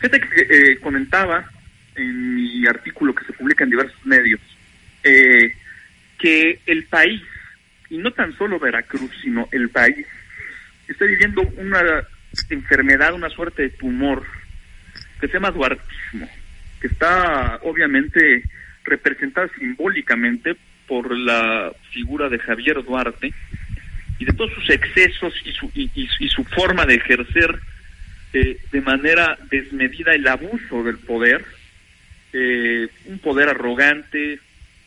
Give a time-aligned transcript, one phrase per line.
[0.00, 1.44] Fíjate que eh, comentaba
[1.94, 4.40] en mi artículo que se publica en diversos medios
[5.04, 5.54] eh,
[6.18, 7.20] que el país,
[7.90, 10.06] y no tan solo Veracruz, sino el país,
[10.88, 11.82] está viviendo una
[12.48, 14.24] enfermedad, una suerte de tumor
[15.20, 16.28] que se llama duartismo,
[16.80, 18.42] que está obviamente
[18.84, 23.34] representada simbólicamente por la figura de Javier Duarte
[24.18, 27.60] y de todos sus excesos y su, y su forma de ejercer
[28.32, 31.44] eh, de manera desmedida el abuso del poder,
[32.32, 34.38] eh, un poder arrogante,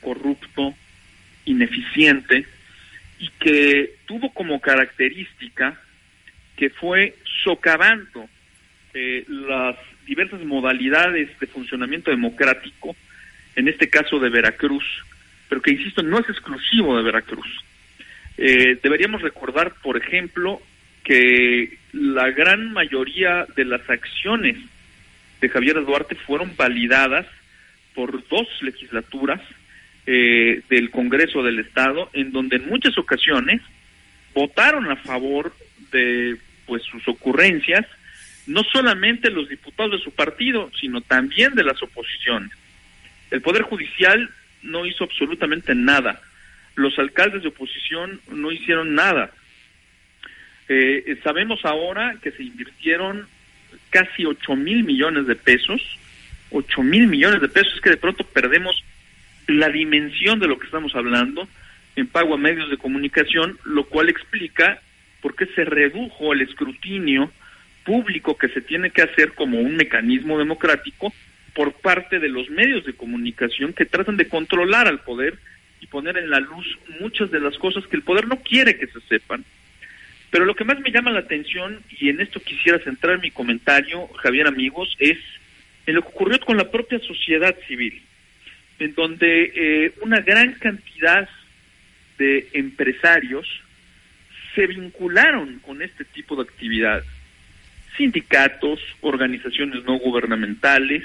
[0.00, 0.72] corrupto,
[1.44, 2.46] ineficiente,
[3.18, 5.80] y que tuvo como característica
[6.56, 8.28] que fue socavando
[8.92, 9.76] eh, las
[10.06, 12.94] diversas modalidades de funcionamiento democrático,
[13.56, 14.84] en este caso de Veracruz,
[15.48, 17.64] pero que, insisto, no es exclusivo de Veracruz.
[18.36, 20.60] deberíamos recordar, por ejemplo,
[21.04, 24.56] que la gran mayoría de las acciones
[25.40, 27.26] de Javier Duarte fueron validadas
[27.94, 29.40] por dos legislaturas
[30.06, 33.60] eh, del Congreso del Estado, en donde en muchas ocasiones
[34.34, 35.54] votaron a favor
[35.92, 37.86] de pues sus ocurrencias,
[38.46, 42.50] no solamente los diputados de su partido, sino también de las oposiciones.
[43.30, 44.30] El Poder Judicial
[44.62, 46.20] no hizo absolutamente nada.
[46.74, 49.30] Los alcaldes de oposición no hicieron nada.
[50.68, 53.26] Eh, sabemos ahora que se invirtieron
[53.90, 55.80] casi 8 mil millones de pesos,
[56.50, 58.82] 8 mil millones de pesos, es que de pronto perdemos
[59.46, 61.46] la dimensión de lo que estamos hablando
[61.96, 64.80] en pago a medios de comunicación, lo cual explica
[65.20, 67.30] por qué se redujo el escrutinio
[67.84, 71.12] público que se tiene que hacer como un mecanismo democrático
[71.54, 75.38] por parte de los medios de comunicación que tratan de controlar al poder
[75.80, 78.86] y poner en la luz muchas de las cosas que el poder no quiere que
[78.86, 79.44] se sepan
[80.34, 84.08] pero lo que más me llama la atención, y en esto quisiera centrar mi comentario,
[84.20, 85.16] Javier amigos, es
[85.86, 88.02] en lo que ocurrió con la propia sociedad civil,
[88.80, 91.28] en donde eh, una gran cantidad
[92.18, 93.46] de empresarios
[94.56, 97.04] se vincularon con este tipo de actividad.
[97.96, 101.04] Sindicatos, organizaciones no gubernamentales,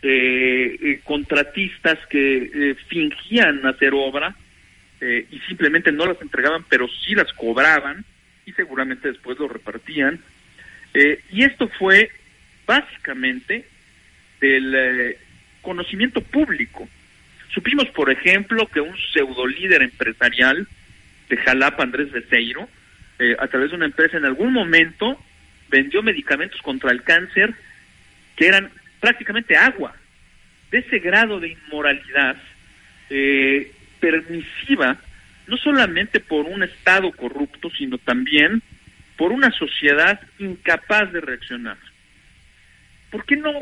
[0.00, 4.34] eh, eh, contratistas que fingían hacer obra
[4.98, 8.02] y simplemente no las entregaban, pero sí las cobraban
[8.46, 10.20] y seguramente después lo repartían.
[10.94, 12.10] Eh, y esto fue
[12.64, 13.66] básicamente
[14.40, 15.18] del eh,
[15.60, 16.88] conocimiento público.
[17.52, 20.66] Supimos, por ejemplo, que un pseudo líder empresarial
[21.28, 22.68] de Jalapa, Andrés Becerro,
[23.18, 25.20] eh, a través de una empresa en algún momento
[25.68, 27.52] vendió medicamentos contra el cáncer
[28.36, 28.70] que eran
[29.00, 29.94] prácticamente agua.
[30.70, 32.36] De ese grado de inmoralidad
[34.00, 34.98] permisiva
[35.46, 38.62] no solamente por un Estado corrupto, sino también
[39.16, 41.78] por una sociedad incapaz de reaccionar.
[43.10, 43.52] ¿Por qué no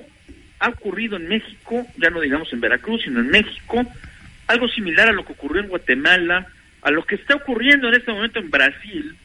[0.58, 3.84] ha ocurrido en México, ya no digamos en Veracruz, sino en México,
[4.46, 6.46] algo similar a lo que ocurrió en Guatemala,
[6.82, 9.16] a lo que está ocurriendo en este momento en Brasil,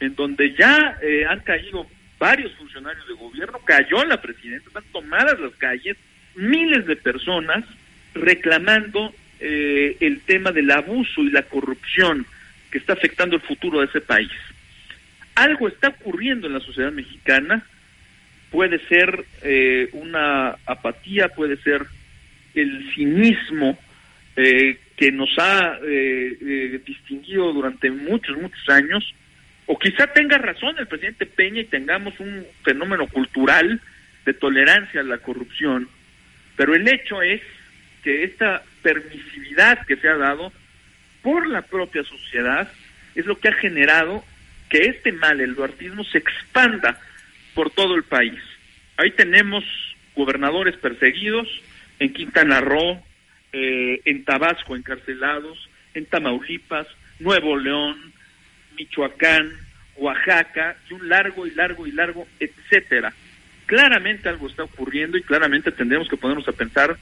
[0.00, 1.86] en donde ya eh, han caído
[2.18, 5.96] varios funcionarios de gobierno, cayó la presidenta, están tomadas las calles,
[6.34, 7.64] miles de personas
[8.14, 12.26] reclamando eh, el tema del abuso y la corrupción
[12.70, 14.30] que está afectando el futuro de ese país.
[15.34, 17.66] Algo está ocurriendo en la sociedad mexicana,
[18.50, 21.84] puede ser eh, una apatía, puede ser
[22.54, 23.78] el cinismo
[24.36, 25.78] eh, que nos ha
[26.86, 29.14] distinguido durante muchos, muchos años,
[29.66, 33.80] o quizá tenga razón el presidente Peña y tengamos un fenómeno cultural
[34.24, 35.88] de tolerancia a la corrupción,
[36.56, 37.42] pero el hecho es
[38.06, 40.52] que esta permisividad que se ha dado
[41.22, 42.70] por la propia sociedad
[43.16, 44.22] es lo que ha generado
[44.68, 47.00] que este mal, el duartismo, se expanda
[47.52, 48.38] por todo el país.
[48.96, 49.64] Ahí tenemos
[50.14, 51.48] gobernadores perseguidos
[51.98, 53.02] en Quintana Roo,
[53.52, 56.86] eh, en Tabasco encarcelados, en Tamaulipas,
[57.18, 58.12] Nuevo León,
[58.78, 59.50] Michoacán,
[59.96, 63.12] Oaxaca y un largo y largo y largo, etcétera.
[63.66, 66.96] Claramente algo está ocurriendo y claramente tendremos que ponernos a pensar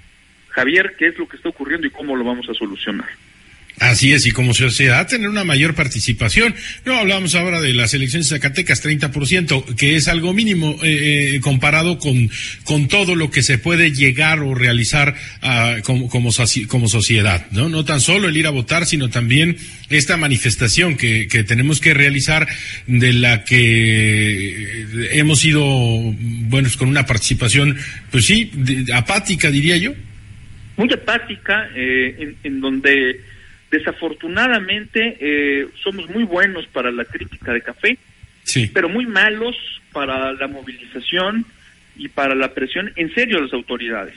[0.55, 3.09] Javier, ¿qué es lo que está ocurriendo y cómo lo vamos a solucionar?
[3.81, 6.55] Así es, y como sociedad tener una mayor participación.
[6.85, 11.99] No hablamos ahora de las elecciones Zacatecas, 30%, que es algo mínimo eh, eh, comparado
[11.99, 12.31] con,
[12.63, 17.47] con todo lo que se puede llegar o realizar uh, como, como, sociedad.
[17.51, 17.69] ¿no?
[17.69, 19.57] no tan solo el ir a votar, sino también
[19.91, 22.47] esta manifestación que, que tenemos que realizar,
[22.87, 27.77] de la que hemos sido, bueno, con una participación,
[28.13, 28.53] pues sí,
[28.93, 29.95] apática, diría yo.
[30.77, 33.21] Muy apática, eh, en, en donde
[33.75, 37.99] Desafortunadamente eh, somos muy buenos para la crítica de café,
[38.45, 38.71] sí.
[38.73, 39.57] pero muy malos
[39.93, 41.45] para la movilización
[41.97, 44.15] y para la presión en serio a las autoridades.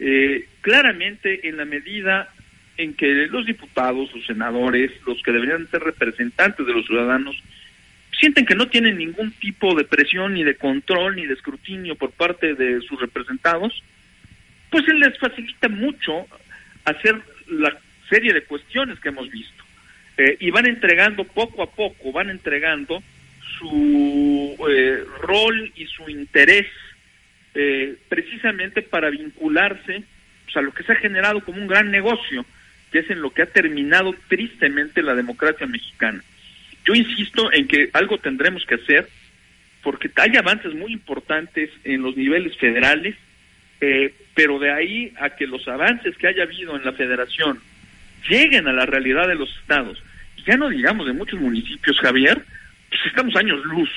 [0.00, 2.28] Eh, claramente, en la medida
[2.76, 7.40] en que los diputados, los senadores, los que deberían ser representantes de los ciudadanos,
[8.18, 12.10] sienten que no tienen ningún tipo de presión, ni de control, ni de escrutinio por
[12.10, 13.80] parte de sus representados,
[14.70, 16.26] pues les facilita mucho
[16.84, 17.76] hacer la
[18.08, 19.64] serie de cuestiones que hemos visto.
[20.16, 23.02] Eh, y van entregando poco a poco, van entregando
[23.58, 26.66] su eh, rol y su interés
[27.54, 30.02] eh, precisamente para vincularse
[30.44, 32.44] pues, a lo que se ha generado como un gran negocio,
[32.90, 36.22] que es en lo que ha terminado tristemente la democracia mexicana.
[36.84, 39.08] Yo insisto en que algo tendremos que hacer
[39.82, 43.14] porque hay avances muy importantes en los niveles federales,
[44.38, 47.58] pero de ahí a que los avances que haya habido en la federación
[48.30, 50.00] lleguen a la realidad de los estados.
[50.36, 52.40] Y ya no digamos de muchos municipios, Javier,
[52.88, 53.90] pues estamos años luz.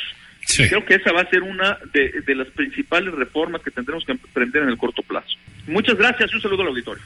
[0.57, 4.13] Creo que esa va a ser una de, de las principales reformas que tendremos que
[4.13, 5.37] emprender en el corto plazo.
[5.67, 7.03] Muchas gracias y un saludo al auditorio.